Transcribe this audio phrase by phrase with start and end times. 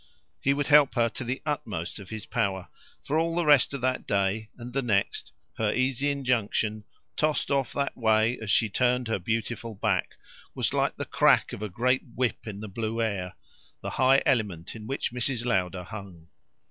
[0.39, 2.69] He would help her to the utmost of his power;
[3.03, 6.85] for, all the rest of this day and the next, her easy injunction,
[7.15, 10.15] tossed off that way as she turned her beautiful back,
[10.55, 13.35] was like the crack of a great whip in the blue air,
[13.81, 15.45] the high element in which Mrs.
[15.45, 16.29] Lowder hung.